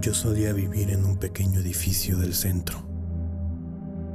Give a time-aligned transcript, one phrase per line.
[0.00, 2.78] Yo solía vivir en un pequeño edificio del centro.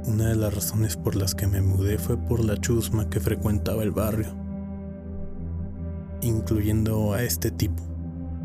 [0.06, 3.82] Una de las razones por las que me mudé fue por la chusma que frecuentaba
[3.82, 4.28] el barrio,
[6.20, 7.82] incluyendo a este tipo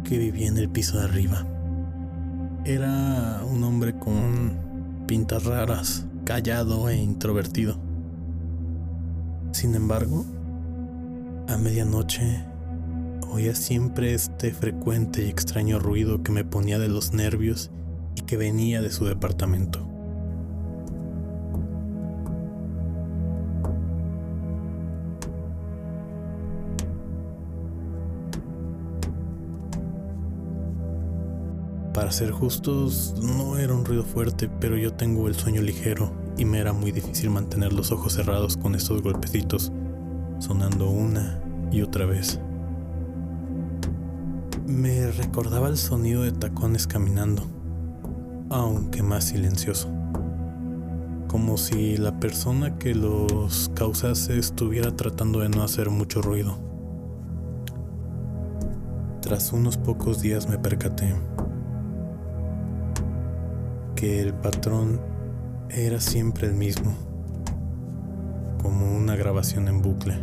[0.03, 1.45] que vivía en el piso de arriba.
[2.65, 7.77] Era un hombre con pintas raras, callado e introvertido.
[9.51, 10.25] Sin embargo,
[11.47, 12.43] a medianoche
[13.31, 17.71] oía siempre este frecuente y extraño ruido que me ponía de los nervios
[18.15, 19.87] y que venía de su departamento.
[31.93, 36.45] Para ser justos, no era un ruido fuerte, pero yo tengo el sueño ligero y
[36.45, 39.71] me era muy difícil mantener los ojos cerrados con estos golpecitos,
[40.39, 42.39] sonando una y otra vez.
[44.67, 47.41] Me recordaba el sonido de tacones caminando,
[48.49, 49.87] aunque más silencioso.
[51.29, 56.57] Como si la persona que los causase estuviera tratando de no hacer mucho ruido.
[59.21, 61.15] Tras unos pocos días me percaté
[63.95, 64.99] que el patrón
[65.69, 66.93] era siempre el mismo,
[68.61, 70.17] como una grabación en bucle,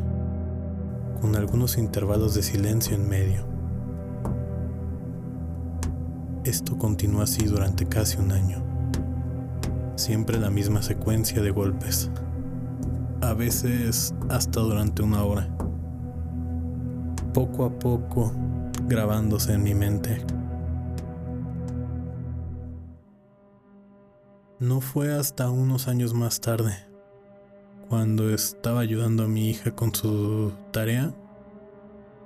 [1.23, 3.54] con algunos intervalos de silencio en medio.
[6.45, 8.63] Esto continuó así durante casi un año.
[9.97, 12.11] Siempre la misma secuencia de golpes.
[13.23, 15.49] A veces hasta durante una hora.
[17.33, 18.33] Poco a poco
[18.87, 20.23] grabándose en mi mente.
[24.59, 26.75] No fue hasta unos años más tarde,
[27.89, 31.15] cuando estaba ayudando a mi hija con su tarea,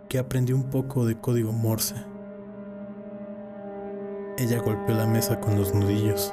[0.08, 1.94] que aprendí un poco de código Morse.
[4.40, 6.32] Ella golpeó la mesa con los nudillos.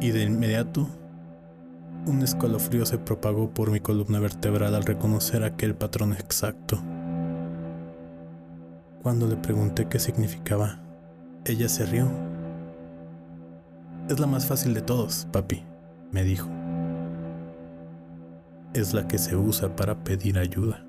[0.00, 0.86] Y de inmediato,
[2.06, 6.78] un escalofrío se propagó por mi columna vertebral al reconocer aquel patrón exacto.
[9.02, 10.78] Cuando le pregunté qué significaba,
[11.44, 12.35] ella se rió
[14.08, 15.64] es la más fácil de todos, papi,
[16.12, 16.48] me dijo.
[18.72, 20.85] Es la que se usa para pedir ayuda.